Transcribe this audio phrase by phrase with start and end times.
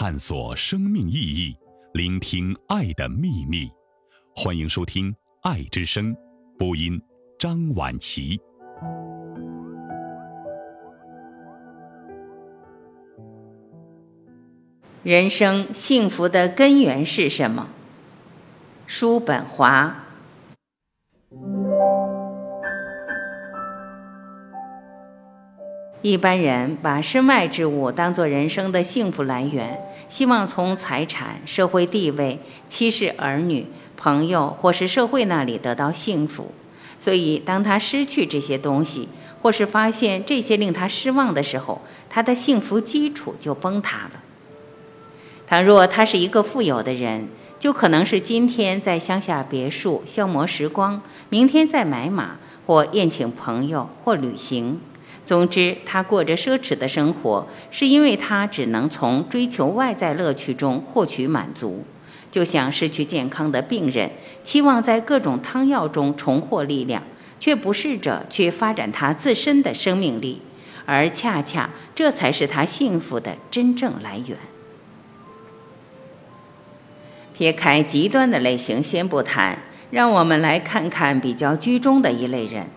[0.00, 1.56] 探索生命意义，
[1.92, 3.68] 聆听爱的秘密。
[4.32, 5.12] 欢迎收听
[5.42, 6.14] 《爱之声》，
[6.56, 7.02] 播音
[7.36, 8.40] 张婉琪。
[15.02, 17.68] 人生幸福的根源是什么？
[18.86, 20.04] 叔本华。
[26.00, 29.76] 一般人把身外之物当作人生的幸福来源，
[30.08, 36.52] 希望从财产、社会地位、妻室儿女、朋友或是社会那里得到幸福。
[36.98, 39.08] 所以，当他失去这些东西，
[39.42, 44.22] 或是发现这些令他失望的时候，他的幸福基础就崩塌了。
[45.48, 47.26] 倘若他是一个富有的人，
[47.58, 52.36] 就可能是今天在乡下别墅消磨时光，明天再买马
[52.66, 54.80] 或宴请朋友或旅行。
[55.28, 61.84] 总之，他过着奢侈的生活，是因为他只能从追求外在乐趣中获取满足，
[62.30, 64.10] 就像失去健康的病人，
[64.42, 67.02] 期望在各种汤药中重获力量，
[67.38, 70.40] 却不试着去发展他自身的生命力，
[70.86, 74.38] 而恰恰这才是他幸福的真正来源。
[77.34, 79.58] 撇开极端的类型先不谈，
[79.90, 82.68] 让我们来看看比较居中的一类人。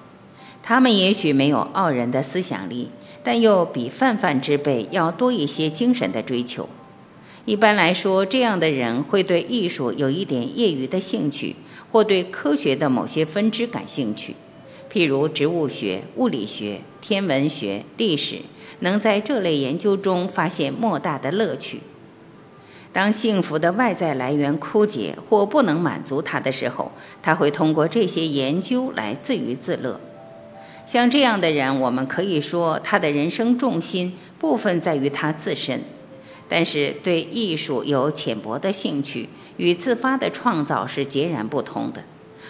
[0.64, 2.90] 他们也许没有傲人的思想力，
[3.24, 6.70] 但又比泛泛之辈要多一些精神的追求。
[7.46, 11.56] 一般来说，这样的人会对艺术有一点业余的兴趣，
[11.92, 14.36] 或对科学的某些分支感兴趣，
[14.92, 18.38] 譬如植物学、物理学、天文学、历史，
[18.82, 21.80] 能在这类研究中发现莫大的乐趣。
[22.94, 26.92] 当幸福的外在来源枯竭或不能满足他的时候，
[27.24, 30.00] 他会通过这些研究来自娱自乐。
[30.92, 35.82] 像这样的人，我们可以说他的人生重心部分在于他自身，
[36.50, 42.04] 但是对艺术有浅薄的兴趣与自发的创造是截然不同的，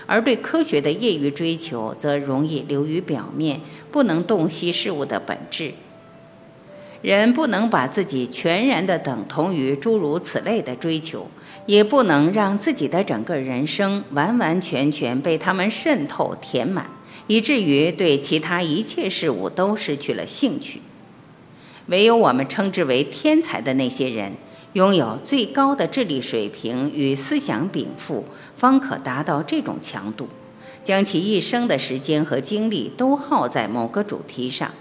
[0.08, 5.74] 而对科学的业余追求则容易流于表面，不能洞悉事物的本质。
[7.04, 11.28] 人不能把自己全然的等同于诸如此类的追求，
[11.68, 16.90] 也不能让自己的整个人生完完全全被他们渗透填满。
[17.28, 20.82] 以至于对其他一切事物都失去了兴趣。
[21.88, 24.34] 唯有我们称之为天才的那些人，
[24.74, 30.30] 拥有最高的智力水平与思想禀赋，方可达到这种强度，
[30.84, 34.72] 将其一生的时间和精力都耗在某个主题上，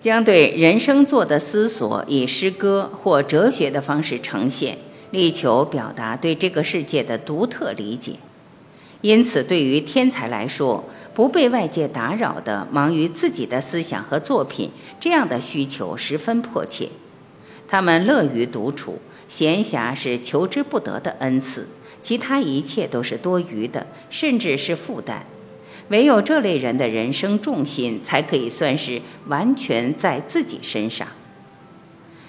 [0.00, 4.76] 将对人生做的思索以诗歌或哲学的方式呈现，
[5.10, 8.14] 力求表达对这个世界的独特理解。
[9.00, 10.84] 因此，对于天才来说，
[11.18, 14.70] 不被外界打扰的忙于自己的思想和作品，
[15.00, 16.90] 这样的需求十分迫切。
[17.66, 21.66] 他们乐于独处，闲暇是求之不得的恩赐，
[22.00, 25.26] 其他一切都是多余的，甚至是负担。
[25.88, 31.08] 唯有这类人的人生重心才可以算是完全在自己身上。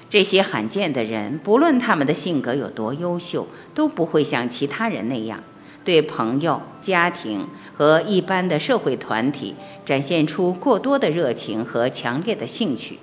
[0.10, 5.44] 这些罕见的人，不论他们的性格有多优秀，都不会像其他人那样。
[5.90, 13.00] 对朋友、家庭和一般的社会团体展现出过多的热情和强烈的兴趣，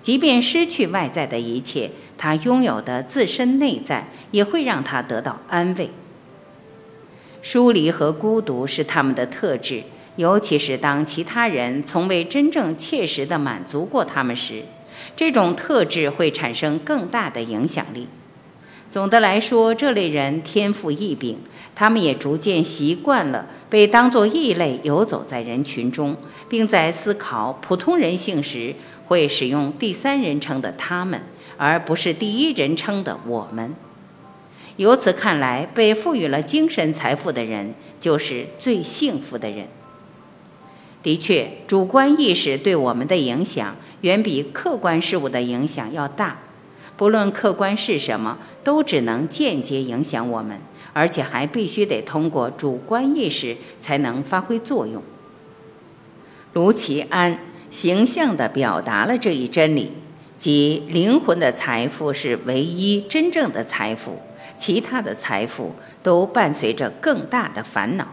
[0.00, 5.90] 即便失去外在的一切，他拥有的自身内在也会让他得到安慰。
[7.42, 9.84] 疏离和孤独是他们的特质，
[10.16, 14.64] 尤其是当其他人从未真正切实地满足过他们时，
[15.14, 18.08] 这种特质会产生更大的影响力。
[18.90, 21.38] 总的来说，这类人天赋异禀，
[21.74, 26.16] 他们也逐渐习惯了被当作异类游走在人群中，
[26.48, 28.74] 并在思考普通人性时
[29.06, 31.20] 会使用第三人称的“他们”，
[31.58, 33.74] 而不是第一人称的“我们”。
[34.76, 39.66] 由此看来，被赋予了精神财富的人就是最幸福的人。
[41.02, 46.38] 的确，主观意识对我们的影响远比客观事物的影响要大。
[46.96, 50.58] 不论客观是什么，都只能间接影响我们，
[50.92, 55.02] 而且还必须得通过主观意识才能发挥作用。
[56.54, 57.38] 卢奇安
[57.70, 59.92] 形象地表达了这一真理：
[60.38, 64.22] 即灵魂的财富是唯一真正的财富，
[64.56, 68.06] 其他的财富都伴随着更大的烦恼。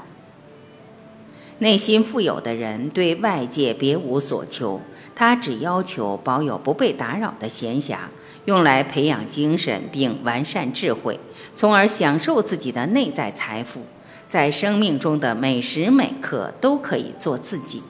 [1.60, 4.82] 内心富有的人对外界别无所求，
[5.16, 7.96] 他只要求保有不被打扰的闲暇。
[8.46, 11.20] 用来培养精神并完善智慧，
[11.56, 13.82] 从而享受自己的内在财富，
[14.28, 17.82] 在生命中的每时每刻都可以做自己。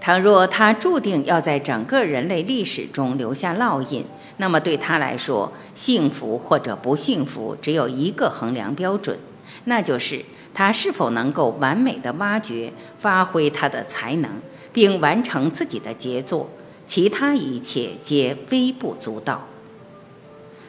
[0.00, 4.04] 倘若他注定要在整个人类历史中留下烙印，
[4.36, 9.18] 那么对他来说，幸福或者不幸福只有一个衡量标准，
[9.64, 10.22] 那就是
[10.52, 14.30] 他是否能够完美的挖掘、发挥他的才能，
[14.74, 16.50] 并完成自己的杰作，
[16.86, 19.46] 其他一切皆微不足道。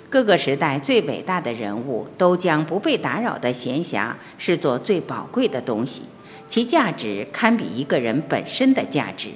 [0.09, 6.03] 各个时代最伟大的人物都将不被打扰的闲暇视作最宝贵的东西。
[6.47, 9.29] 其价值堪比一个人本身的价值。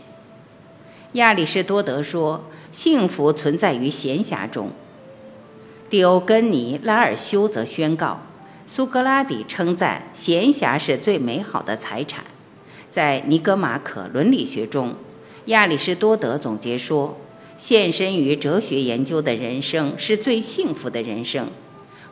[1.13, 4.71] 亚里士多德说：“幸福存在于闲暇中。”
[5.89, 8.21] 蒂欧根尼拉尔修则宣告
[8.67, 12.23] ：“苏格拉底称赞闲暇是最美好的财产。”
[12.91, 14.95] 在尼格马可伦理学中，
[15.49, 17.17] 亚里士多德总结说
[17.57, 21.47] ：“献身于哲学研究的人生是最幸福的人生。”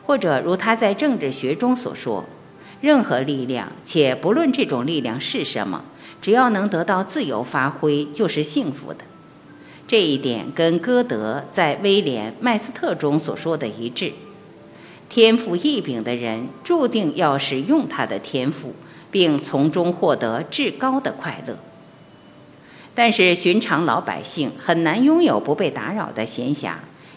[0.04, 2.24] 或者如他在政治学中所说。
[2.80, 5.84] 任何力量，且不论这种力量是什么，
[6.20, 9.00] 只要能得到自由发挥，就是幸福的。
[9.86, 14.12] 这一点跟歌德在《威廉·麦斯特》中所说的一致。
[15.08, 18.74] 天赋异禀的人注定要使用他的天赋，
[19.12, 21.56] 并从中获得至高的快乐。
[22.98, 26.72] 但是，寻常老百姓很难拥有不被打扰的闲暇，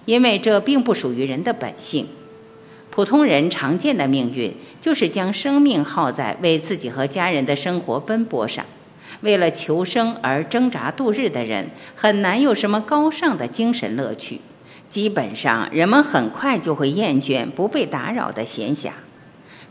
[0.05, 2.05] 因为这并不属于人的本性。
[2.91, 8.63] 普通人常见的命运，就是将生命耗在为自己和家人的生活奔波上。
[9.21, 14.39] 为了求生而挣扎度日的人，很难有什么高尚的精神乐趣。
[14.87, 18.91] 基本上，人们很快就会厌倦不被打扰的闲暇。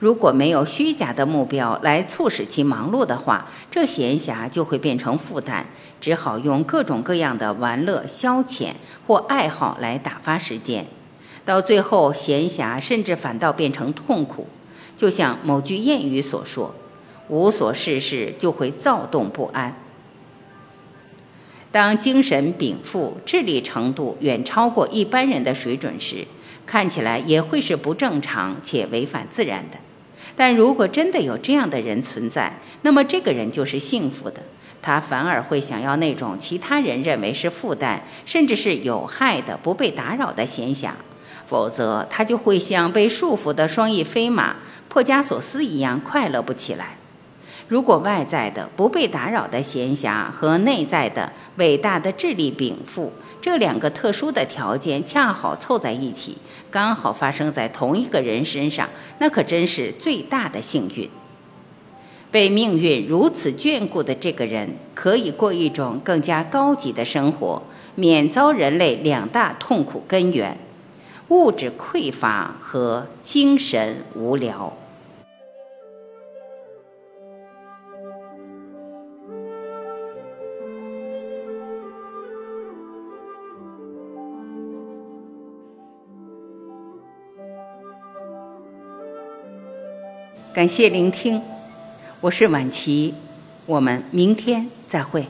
[0.01, 5.67] 如果没有虚假的目标来促使其忙碌的话，这闲暇就会变成负担，
[6.01, 8.73] 只好用各种各样的玩乐、消遣
[9.07, 10.87] 或爱好来打发时间。
[11.45, 14.47] 到最后，闲暇甚至反倒变成痛苦，
[14.97, 16.75] 就像某句谚语所说
[17.29, 19.75] ：“无所事事就会躁动不安。”
[21.73, 26.27] 当精神禀赋、智力程度远超过一般人的水准时，
[26.67, 29.79] 看起来也会是不正常且违反自然的。
[30.37, 34.43] 但如果真的有这样的人存在，那么这个人就是幸福的，
[34.83, 40.91] 他反而会想要那种其他人认为是负担，甚至是有害的、不被打扰的闲暇。
[41.47, 44.57] 否则，他就会像被束缚的双翼飞马
[44.89, 46.97] 珀加索斯一样快乐不起来。
[47.69, 56.39] 如果外在的不被打扰的闲暇和内在的伟大的智力禀赋这两个特殊的条件恰好凑在一起，
[56.71, 58.89] 刚好发生在同一个人身上，
[59.19, 61.09] 那可真是最大的幸运。
[62.31, 67.63] 被命运如此眷顾的这个人，可以过一种更加高级的生活，
[67.97, 70.57] 免遭人类两大痛苦根源。
[71.29, 74.77] 物质匮乏和精神无聊。
[90.53, 91.41] 感谢聆听，
[92.23, 93.15] 我是晚琪，
[93.65, 95.25] 我们明天再会。